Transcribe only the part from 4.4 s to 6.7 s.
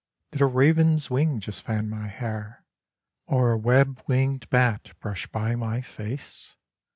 bat brush by my face?